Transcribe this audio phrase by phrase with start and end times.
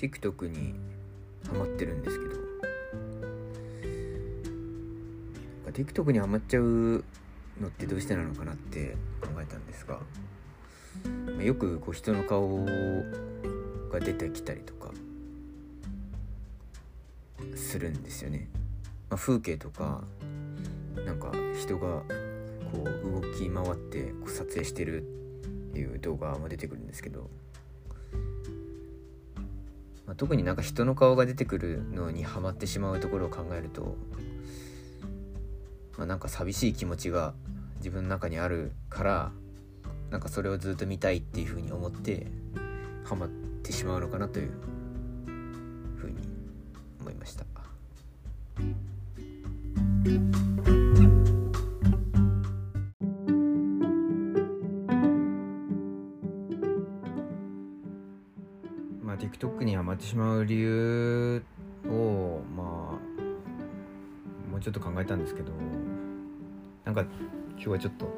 [0.00, 0.74] TikTok に
[1.46, 2.40] ハマってるんですけど。
[5.72, 7.04] TikTok にハマっちゃう
[7.60, 10.00] のってどうしてなのかなって考えたんですが、
[11.36, 12.64] ま、よくこう人の顔
[13.92, 14.90] が出てきたりとか
[17.54, 18.48] するんですよね。
[19.10, 20.02] まあ、風景とか
[21.04, 21.30] なんか
[21.60, 22.02] 人が
[22.72, 25.04] こう動き回ってこう撮影してるっ
[25.74, 27.28] ていう動画も出てくるんですけど、
[30.10, 33.96] まあ、特になんか人の顔が出てくるのにハマってしまうところを考えると、
[35.96, 37.32] まあ、なんか寂しい気持ちが
[37.76, 39.30] 自分の中にあるから
[40.10, 42.26] なんかそれをずっと見たいっていうふうに思って
[43.04, 43.28] ハマっ
[43.62, 44.50] てしまうのかなという
[45.96, 46.16] ふうに
[46.98, 47.44] 思いました。
[60.00, 61.42] ってしまう理由
[61.86, 62.66] をまあ
[64.50, 65.52] もうちょっと考えたんですけど
[66.86, 67.02] なんか
[67.52, 68.08] 今日はちょっと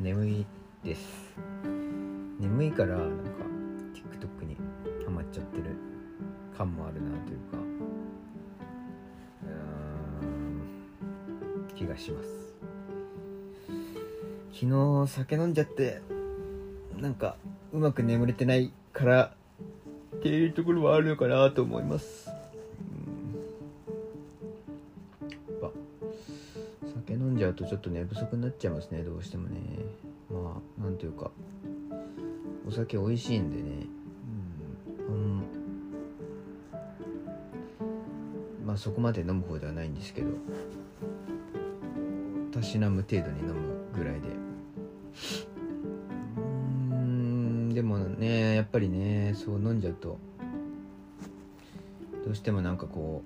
[0.00, 0.46] 眠い
[0.82, 1.02] です。
[2.40, 3.12] 眠いからなんか
[3.94, 4.56] TikTok に
[5.04, 5.76] ハマっちゃってる
[6.58, 7.58] 感もあるなというか
[9.44, 12.28] うん気がします。
[14.52, 16.02] 昨日酒飲んじゃって
[16.98, 17.36] なんか
[17.72, 19.34] うまく眠れてないから
[20.22, 22.30] っていうところはあるのかなと思います。
[26.94, 29.58] 酒飲んじゃうとちょっと寝不足になっちゃいますねどうしてもね。
[30.30, 31.32] まあなんというか
[32.68, 33.86] お酒美味しいんでね。
[35.08, 35.42] うん、うん、
[38.64, 40.28] まあそこまで飲む方ではないんですけど
[42.52, 43.54] たしなむ程度に飲む
[43.92, 45.51] ぐらいで。
[48.18, 50.18] ねやっぱりねそう飲んじゃうと
[52.24, 53.22] どうしてもなんかこ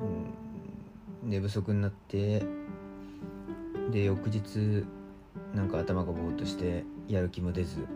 [0.00, 2.42] う、うん、寝不足になって
[3.90, 4.84] で翌日
[5.54, 7.86] なんか頭がぼーっとしてやる気も出ず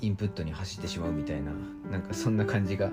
[0.00, 1.52] インプットに走ってしまうみたいな
[1.90, 2.90] なんかそんな感じが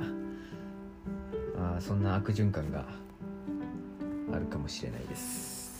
[1.57, 2.85] あそんな悪循環が
[4.33, 5.70] あるかもしれないです。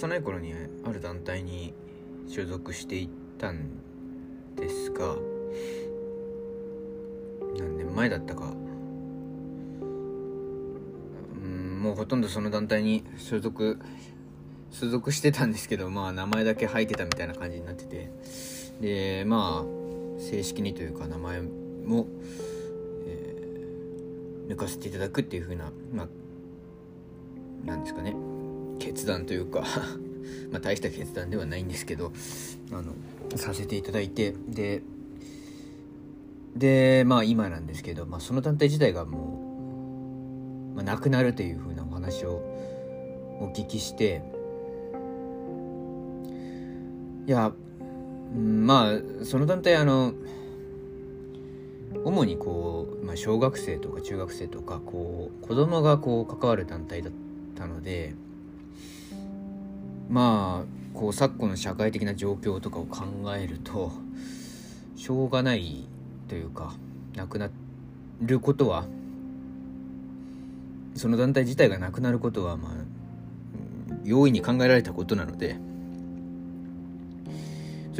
[0.00, 1.74] 幼い頃にある団体に
[2.26, 3.68] 所属していったん
[4.56, 5.16] ですが
[7.58, 8.54] 何年前だったか。
[11.34, 13.78] うんもうほとんどその団体に所属
[14.70, 18.10] 所属してたんですけどまあ名前だけ入ってたみたいな感じになってて。
[18.80, 19.80] でまあ
[20.18, 22.06] 正式にというか名前も、
[23.06, 26.08] えー、抜かせていただくっていう風なまあ
[27.66, 28.39] なんですかね。
[28.80, 29.60] 決断というか
[30.50, 32.12] まあ大した決断ではないんですけど
[32.72, 32.92] あの
[33.36, 34.82] させていただいてで
[36.56, 42.42] でまあ今なんですけど、まあ、その団体自体がもう、まあ、なくなるという風なお話を
[43.40, 44.22] お聞きして
[47.26, 47.52] いや、
[48.34, 50.14] まあその団体あの
[52.04, 57.12] 主にこう、まあ、小学生とか中学生とかこう子供がこう関わる団体だっ
[57.54, 58.14] たので
[60.10, 63.04] まあこう昨今の社会的な状況とかを考
[63.34, 63.92] えると
[64.96, 65.88] しょうがない
[66.28, 66.74] というか
[67.14, 67.48] なくな
[68.20, 68.84] ることは
[70.94, 72.72] その団体自体がなくなることはまあ
[74.04, 75.56] 容易に考えられたことなので。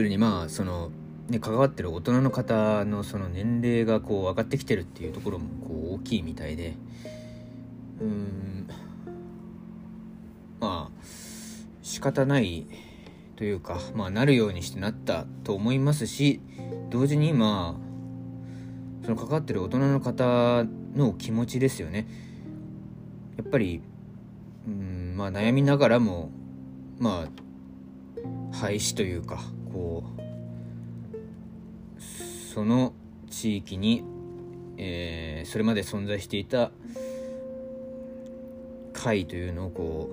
[0.01, 0.91] それにまあその
[1.29, 6.75] ね関わってる大人の方のその年齢がこう上がってきてるっていうところもこう大きいみたいで
[8.01, 8.69] うーん
[10.59, 11.05] まあ
[11.83, 12.67] 仕方ない
[13.37, 16.41] というかまあなるようにしてなったと思いますし
[16.91, 20.65] 同時にまあその関わってる大人の方
[20.95, 22.07] の気持ちですよね。
[23.37, 23.81] やっぱり
[24.67, 26.31] うんまあ悩みながらも
[26.99, 27.27] ま
[28.53, 29.39] あ廃止というか
[29.73, 30.21] こう
[32.53, 32.93] その
[33.31, 34.03] 地域に、
[34.77, 36.73] えー、それまで存在していた
[38.93, 40.11] 会というのをこ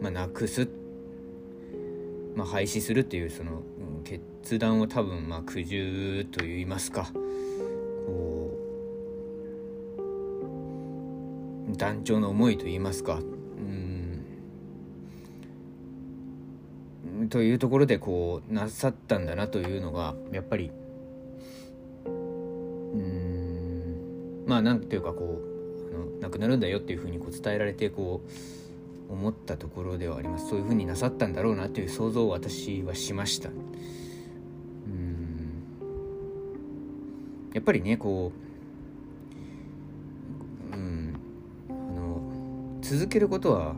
[0.00, 0.68] う、まあ、なくす、
[2.34, 3.62] まあ、廃止するっていうその、
[4.04, 7.10] 決断を多分まあ苦渋といいますか。
[8.06, 8.58] こ
[11.72, 13.20] う団長の思いといいますか。
[17.30, 20.70] というところでこうなさったんだなというのがやっぱり
[22.04, 22.08] う
[22.98, 24.44] ん。
[24.46, 28.30] まあなんていうかこうあのなくなるんだよっていうふうにこう伝えられてこう
[29.12, 30.48] 思ったところではあります。
[30.48, 33.50] そういうふうになさったんだろうなという想像を私はしました。
[33.50, 33.56] うん。
[37.52, 38.32] やっぱりねこ
[40.72, 41.14] ううん。
[41.68, 42.22] あの
[42.80, 43.74] 続けることは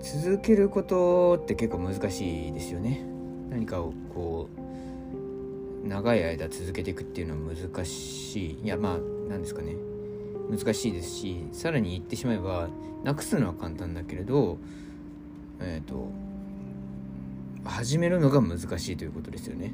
[0.00, 3.02] 続けることって結構難しいですよね。
[3.48, 4.50] 何かをこ
[5.84, 8.58] う長い間続けていくっていうのは難しい。
[8.62, 8.98] いやまあ
[9.30, 9.91] 何ですかね。
[10.52, 12.68] 難しいですしさらに言ってしまえば
[13.02, 14.58] なくすのは簡単だけれど
[15.60, 16.10] えっ、ー、と
[17.64, 19.72] 始めるのが難しいということですよね。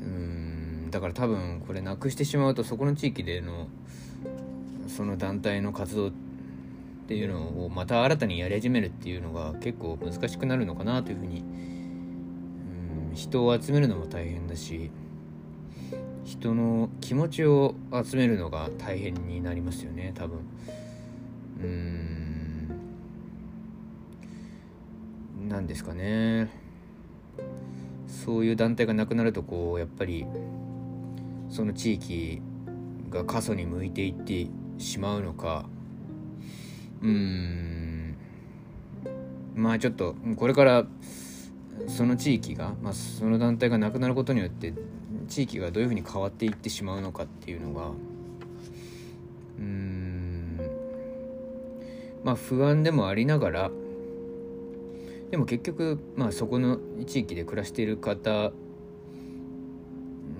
[0.00, 3.68] うんだから多分これなくしてしまうとそこの地域での
[4.88, 6.12] その団体の活動っ
[7.06, 11.44] ていうのをまた新たにやり始めるっていうのが結構難しくなるのかなというふうに
[13.14, 14.90] 人を集めるのも大変だし
[16.28, 20.40] 人の気持ちを集めるのが大変になりますよね多分。
[21.62, 22.68] うん。
[25.48, 26.50] 何ですかね。
[28.06, 30.26] そういう団体がなくなるとこうやっぱり
[31.48, 32.42] その地域
[33.08, 35.64] が過疎に向いていってしまうのか。
[37.00, 38.16] うん。
[39.54, 40.84] まあちょっとこれから
[41.86, 44.74] その地域が、まあ、その団体がなくなることによって
[45.28, 47.90] 地域がどういうふうに変わっていってしまうのかっていうのが
[49.58, 50.60] うん
[52.24, 53.70] まあ不安でもありながら
[55.30, 58.52] でも結局、まあ、そこの地域で暮らしている方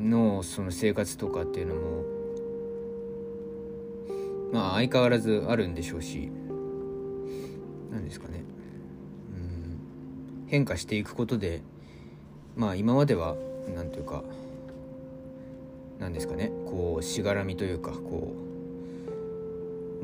[0.01, 2.05] のその生活とかっていうのも
[4.53, 6.31] まあ相変わらずあるんでしょうし
[7.91, 8.45] 何ですかね。
[10.49, 11.61] 変化していくことで
[12.57, 13.37] まあ今までは
[13.75, 14.23] 何ていうか
[15.99, 18.35] 何ですかねこうしがらみというかこ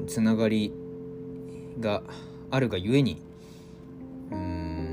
[0.02, 0.72] うつながり
[1.80, 2.02] が
[2.50, 3.20] あるがゆえに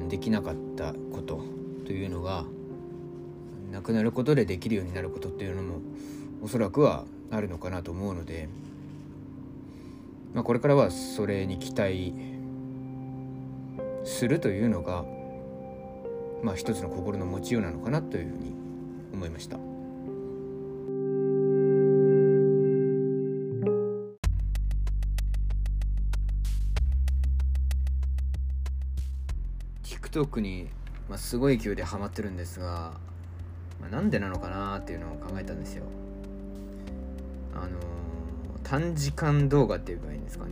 [0.09, 1.41] できなかったこと
[1.85, 2.45] というのが
[3.71, 5.79] なくなることでできるようになることっていうのも
[6.43, 8.49] おそらくはあるのかなと思うので、
[10.33, 12.13] まあ、これからはそれに期待
[14.03, 15.05] するというのが
[16.43, 18.53] まあ、一つの心の持ちようなのかなというふうに
[19.13, 19.70] 思いました。
[29.91, 30.69] TikTok に、
[31.09, 32.93] まあ、すごい勢いでハマってるんですが、
[33.81, 35.83] まあ、なんでなのかなっていうのを考えたんですよ。
[37.53, 37.71] あのー、
[38.63, 40.51] 短時間動画っていうかいいんですかね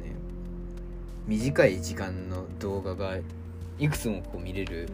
[1.27, 3.17] 短い時間の動画が
[3.77, 4.89] いくつもこう見れる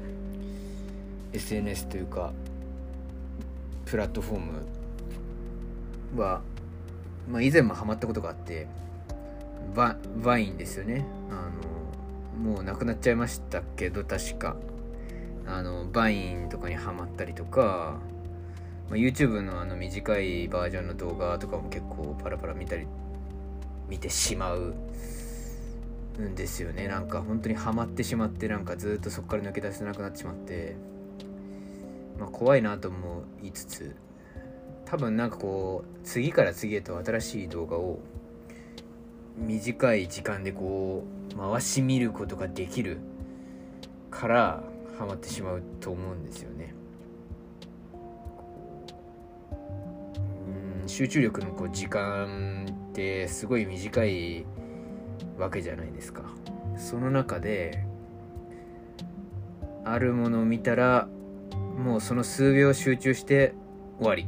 [1.34, 2.32] SNS というか
[3.86, 4.40] プラットフォー
[6.16, 6.42] ムは、
[7.28, 8.68] まあ、以前もハマったことがあって
[9.76, 11.85] ババインですよねあの
[12.38, 14.56] もうなくなっちゃいましたけど確か。
[15.48, 18.00] あのバインとかにハマったりとか、
[18.90, 22.88] まあ、YouTube のあの短いバージョンの動画とかも結構パラパラ見たり
[23.88, 24.76] 見てしまう
[26.20, 26.88] んですよね。
[26.88, 30.76] なんか本当にハマってしまってなんかずっとそこから抜け出せなくなってしまって
[32.20, 33.96] まあ、怖いなとも言いつつ
[34.86, 38.00] 多分なんかこう次から次へと新しい動画を
[39.38, 43.00] 短い時間でこう回し見ることができる
[44.10, 44.64] から
[44.98, 46.74] ハマってしまうと思うんですよね。
[50.82, 54.46] うん集中力のこう時間ってすごい短い
[55.38, 56.24] わけじゃないですか。
[56.78, 57.84] その中で
[59.84, 61.08] あるものを見たら
[61.78, 63.54] もうその数秒集中して
[64.00, 64.28] 終わり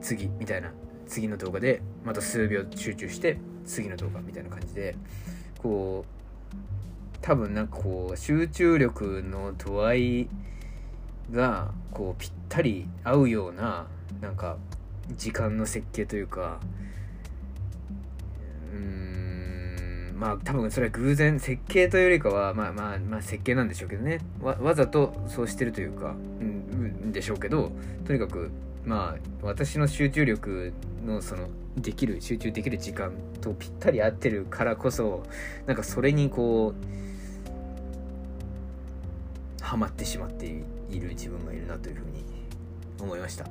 [0.00, 0.72] 次みたいな
[1.06, 4.96] 次の動画でまた数秒集中して次の動画みたいな感じで
[5.58, 6.14] こう
[7.20, 10.28] 多分なんかこう集中力の度合い
[11.32, 13.86] がこうぴったり合うような
[14.20, 14.58] なんか
[15.16, 16.60] 時間の設計というか
[18.72, 24.20] うーんまあ多分それは偶然設計というよりかはまあまあまあ設計なんでしょうけどね。
[24.40, 27.72] わわざとそうしてるというか、うん、でしょうけど
[28.06, 28.50] とにかく
[28.84, 30.72] まあ私の集中力
[31.04, 35.24] のそのできる集中できる時間とぴったり合ってるからこそ
[35.66, 36.74] なんかそれにこ
[39.60, 42.24] うハマってしまっている自分がいるなというふうに
[43.00, 43.44] 思いました。